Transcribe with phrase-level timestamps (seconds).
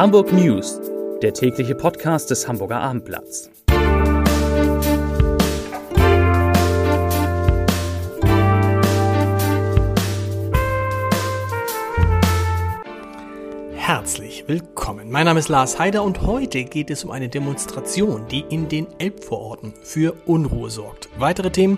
[0.00, 0.80] Hamburg News,
[1.20, 3.50] der tägliche Podcast des Hamburger Abendblatts.
[13.74, 15.10] Herzlich willkommen.
[15.10, 18.86] Mein Name ist Lars Heider und heute geht es um eine Demonstration, die in den
[18.98, 21.10] Elbvororten für Unruhe sorgt.
[21.18, 21.76] Weitere Themen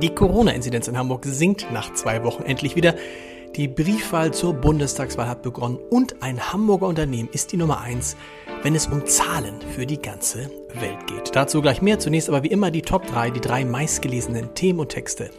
[0.00, 2.94] die Corona-Inzidenz in Hamburg sinkt nach zwei Wochen endlich wieder.
[3.56, 8.16] Die Briefwahl zur Bundestagswahl hat begonnen und ein Hamburger Unternehmen ist die Nummer eins,
[8.64, 11.36] wenn es um Zahlen für die ganze Welt geht.
[11.36, 12.00] Dazu gleich mehr.
[12.00, 15.30] Zunächst aber wie immer die Top 3, die drei meistgelesenen Themen und Texte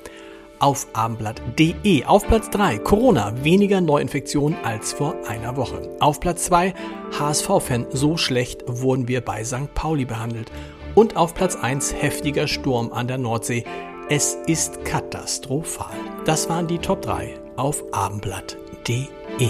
[0.60, 2.06] auf abendblatt.de.
[2.06, 5.82] Auf Platz 3 Corona, weniger Neuinfektionen als vor einer Woche.
[6.00, 6.74] Auf Platz 2
[7.20, 9.74] HSV-Fan, so schlecht wurden wir bei St.
[9.74, 10.52] Pauli behandelt.
[10.96, 13.66] Und auf Platz 1 heftiger Sturm an der Nordsee.
[14.08, 15.96] Es ist katastrophal.
[16.24, 19.50] Das waren die Top 3 auf abendblatt.de.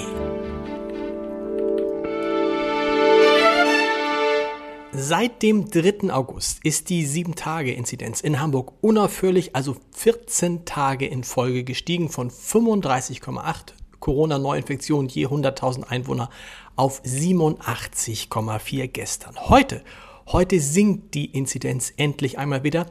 [4.98, 6.14] Seit dem 3.
[6.14, 13.74] August ist die 7-Tage-Inzidenz in Hamburg unaufhörlich, also 14 Tage in Folge gestiegen von 35,8
[14.00, 16.30] Corona-Neuinfektionen je 100.000 Einwohner
[16.76, 19.36] auf 87,4 gestern.
[19.50, 19.84] Heute,
[20.28, 22.86] heute sinkt die Inzidenz endlich einmal wieder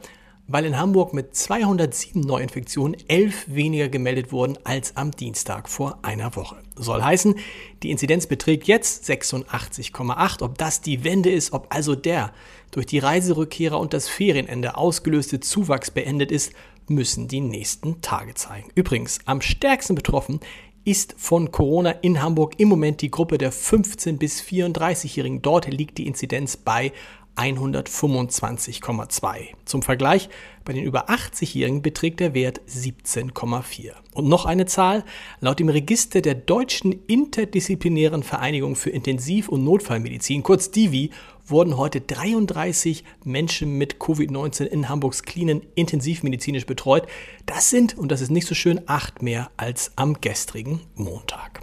[0.47, 6.35] weil in Hamburg mit 207 Neuinfektionen elf weniger gemeldet wurden als am Dienstag vor einer
[6.35, 6.57] Woche.
[6.75, 7.35] Soll heißen,
[7.83, 10.43] die Inzidenz beträgt jetzt 86,8.
[10.43, 12.31] Ob das die Wende ist, ob also der
[12.71, 16.53] durch die Reiserückkehrer und das Ferienende ausgelöste Zuwachs beendet ist,
[16.87, 18.69] müssen die nächsten Tage zeigen.
[18.75, 20.39] Übrigens, am stärksten betroffen
[20.83, 25.41] ist von Corona in Hamburg im Moment die Gruppe der 15 bis 34-Jährigen.
[25.41, 26.91] Dort liegt die Inzidenz bei
[27.35, 29.47] 125,2.
[29.65, 30.29] Zum Vergleich,
[30.63, 33.91] bei den über 80-Jährigen beträgt der Wert 17,4.
[34.13, 35.03] Und noch eine Zahl,
[35.41, 41.11] laut dem Register der Deutschen Interdisziplinären Vereinigung für Intensiv- und Notfallmedizin, kurz DIVI,
[41.47, 47.07] wurden heute 33 Menschen mit Covid-19 in Hamburgs Klinen intensivmedizinisch betreut.
[47.45, 51.61] Das sind, und das ist nicht so schön, acht mehr als am gestrigen Montag.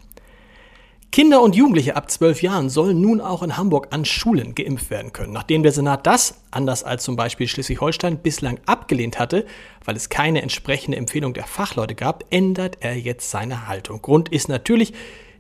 [1.13, 5.13] Kinder und Jugendliche ab zwölf Jahren sollen nun auch in Hamburg an Schulen geimpft werden
[5.13, 5.35] können.
[5.35, 9.45] Nachdem der Senat das, anders als zum Beispiel Schleswig-Holstein, bislang abgelehnt hatte,
[9.85, 14.01] weil es keine entsprechende Empfehlung der Fachleute gab, ändert er jetzt seine Haltung.
[14.01, 14.95] Grund ist natürlich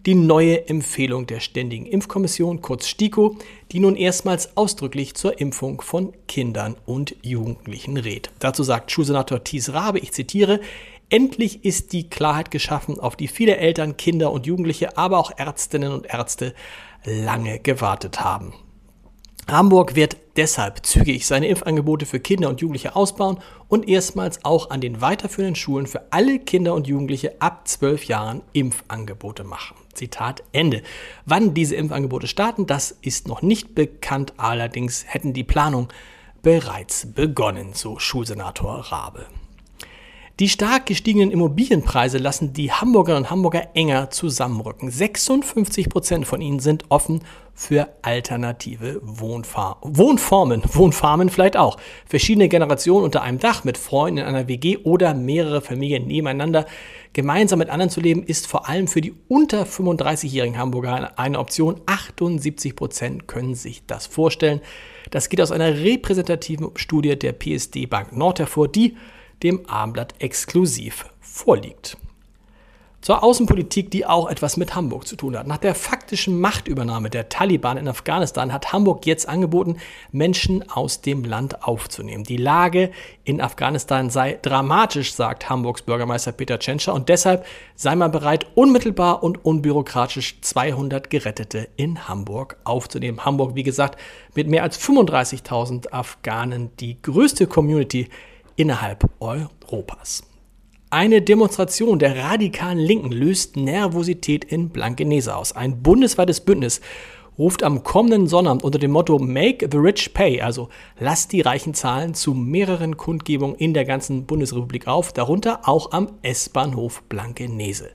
[0.04, 3.36] die neue Empfehlung der Ständigen Impfkommission, kurz STIKO,
[3.70, 8.30] die nun erstmals ausdrücklich zur Impfung von Kindern und Jugendlichen rät.
[8.40, 10.60] Dazu sagt Schulsenator Thies Rabe, ich zitiere,
[11.12, 15.92] Endlich ist die Klarheit geschaffen, auf die viele Eltern, Kinder und Jugendliche, aber auch Ärztinnen
[15.92, 16.54] und Ärzte
[17.04, 18.54] lange gewartet haben.
[19.46, 24.80] Hamburg wird deshalb zügig seine Impfangebote für Kinder und Jugendliche ausbauen und erstmals auch an
[24.80, 29.76] den weiterführenden Schulen für alle Kinder und Jugendliche ab zwölf Jahren Impfangebote machen.
[29.92, 30.82] Zitat Ende.
[31.26, 34.32] Wann diese Impfangebote starten, das ist noch nicht bekannt.
[34.38, 35.88] Allerdings hätten die Planungen
[36.40, 39.26] bereits begonnen, so Schulsenator Rabe.
[40.40, 44.90] Die stark gestiegenen Immobilienpreise lassen die Hamburgerinnen und Hamburger enger zusammenrücken.
[44.90, 47.20] 56 Prozent von ihnen sind offen
[47.52, 51.76] für alternative Wohnfar Wohnformen, Wohnfarmen vielleicht auch.
[52.06, 56.64] Verschiedene Generationen unter einem Dach mit Freunden in einer WG oder mehrere Familien nebeneinander
[57.12, 61.82] gemeinsam mit anderen zu leben, ist vor allem für die unter 35-jährigen Hamburger eine Option.
[61.84, 64.62] 78 Prozent können sich das vorstellen.
[65.10, 68.96] Das geht aus einer repräsentativen Studie der PSD Bank Nord hervor, die
[69.42, 71.96] dem Abendblatt exklusiv vorliegt.
[73.02, 75.48] Zur Außenpolitik, die auch etwas mit Hamburg zu tun hat.
[75.48, 79.78] Nach der faktischen Machtübernahme der Taliban in Afghanistan hat Hamburg jetzt angeboten,
[80.12, 82.22] Menschen aus dem Land aufzunehmen.
[82.22, 82.92] Die Lage
[83.24, 87.44] in Afghanistan sei dramatisch, sagt Hamburgs Bürgermeister Peter Tschentscher, und deshalb
[87.74, 93.24] sei man bereit, unmittelbar und unbürokratisch 200 Gerettete in Hamburg aufzunehmen.
[93.24, 94.00] Hamburg, wie gesagt,
[94.36, 98.08] mit mehr als 35.000 Afghanen die größte Community
[98.62, 100.22] innerhalb Europas.
[100.88, 105.52] Eine Demonstration der radikalen Linken löst Nervosität in Blankenese aus.
[105.52, 106.80] Ein bundesweites Bündnis
[107.36, 110.68] ruft am kommenden Sonnabend unter dem Motto Make the Rich Pay, also
[111.00, 116.12] lasst die Reichen zahlen, zu mehreren Kundgebungen in der ganzen Bundesrepublik auf, darunter auch am
[116.22, 117.90] S-Bahnhof Blankenese.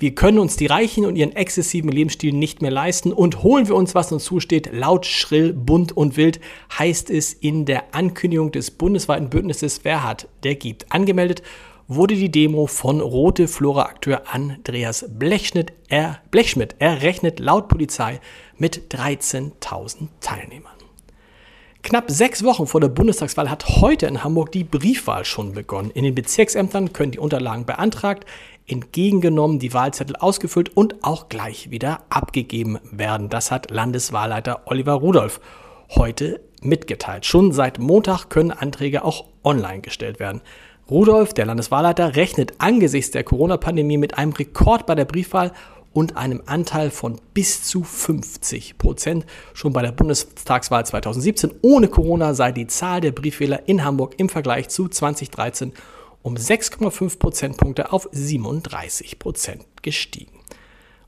[0.00, 3.74] Wir können uns die Reichen und ihren exzessiven Lebensstil nicht mehr leisten und holen wir
[3.74, 6.40] uns, was uns zusteht, laut, schrill, bunt und wild,
[6.78, 10.90] heißt es in der Ankündigung des bundesweiten Bündnisses Wer hat, der gibt.
[10.90, 11.42] Angemeldet
[11.86, 15.74] wurde die Demo von Rote Flora-Akteur Andreas Blechschmidt.
[15.88, 16.76] Er, Blechschmidt.
[16.78, 18.20] Er rechnet laut Polizei
[18.56, 20.79] mit 13.000 Teilnehmern.
[21.82, 25.90] Knapp sechs Wochen vor der Bundestagswahl hat heute in Hamburg die Briefwahl schon begonnen.
[25.90, 28.26] In den Bezirksämtern können die Unterlagen beantragt,
[28.66, 33.30] entgegengenommen, die Wahlzettel ausgefüllt und auch gleich wieder abgegeben werden.
[33.30, 35.40] Das hat Landeswahlleiter Oliver Rudolph
[35.94, 37.24] heute mitgeteilt.
[37.24, 40.42] Schon seit Montag können Anträge auch online gestellt werden.
[40.90, 45.52] Rudolph, der Landeswahlleiter, rechnet angesichts der Corona-Pandemie mit einem Rekord bei der Briefwahl
[45.92, 49.26] und einem Anteil von bis zu 50 Prozent.
[49.54, 54.28] Schon bei der Bundestagswahl 2017 ohne Corona sei die Zahl der Briefwähler in Hamburg im
[54.28, 55.72] Vergleich zu 2013
[56.22, 60.40] um 6,5 Prozentpunkte auf 37 Prozent gestiegen.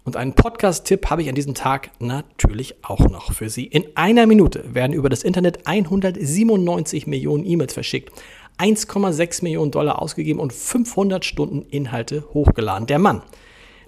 [0.05, 3.67] Und einen Podcast-Tipp habe ich an diesem Tag natürlich auch noch für Sie.
[3.67, 8.11] In einer Minute werden über das Internet 197 Millionen E-Mails verschickt,
[8.58, 12.88] 1,6 Millionen Dollar ausgegeben und 500 Stunden Inhalte hochgeladen.
[12.88, 13.23] Der Mann,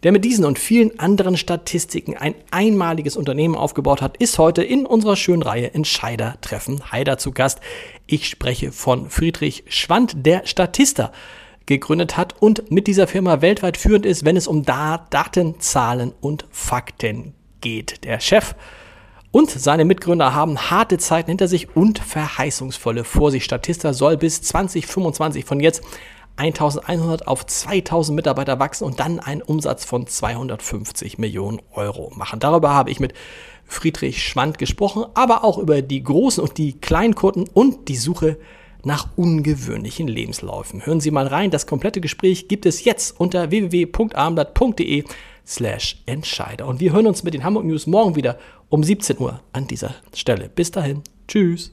[0.04, 4.84] der mit diesen und vielen anderen Statistiken ein einmaliges Unternehmen aufgebaut hat, ist heute in
[4.86, 7.60] unserer schönen Reihe Entscheider treffen Heider zu Gast.
[8.06, 11.10] Ich spreche von Friedrich Schwand, der Statista
[11.66, 16.44] gegründet hat und mit dieser Firma weltweit führend ist, wenn es um Daten, Zahlen und
[16.50, 18.04] Fakten geht.
[18.04, 18.54] Der Chef
[19.30, 23.42] und seine Mitgründer haben harte Zeiten hinter sich und verheißungsvolle vor sich.
[23.42, 25.82] Statista soll bis 2025 von jetzt
[26.36, 32.40] 1100 auf 2000 Mitarbeiter wachsen und dann einen Umsatz von 250 Millionen Euro machen.
[32.40, 33.14] Darüber habe ich mit
[33.66, 38.38] Friedrich Schwand gesprochen, aber auch über die großen und die kleinen Kunden und die Suche
[38.84, 40.84] nach ungewöhnlichen Lebensläufen.
[40.84, 45.04] Hören Sie mal rein, das komplette Gespräch gibt es jetzt unter www.abendblatt.de
[45.46, 46.66] slash Entscheider.
[46.66, 48.38] Und wir hören uns mit den Hamburg News morgen wieder
[48.69, 50.48] um 17 Uhr an dieser Stelle.
[50.48, 51.02] Bis dahin.
[51.28, 51.72] Tschüss.